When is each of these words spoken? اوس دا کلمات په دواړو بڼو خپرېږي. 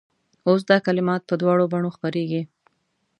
اوس 0.47 0.61
دا 0.69 0.77
کلمات 0.85 1.21
په 1.29 1.35
دواړو 1.41 1.65
بڼو 1.73 1.89
خپرېږي. 1.95 2.41